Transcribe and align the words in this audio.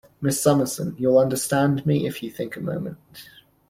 Miss 0.19 0.41
Summerson, 0.41 0.95
you'll 0.97 1.19
understand 1.19 1.85
me, 1.85 2.07
if 2.07 2.23
you 2.23 2.31
think 2.31 2.55
a 2.55 2.59
moment. 2.59 2.97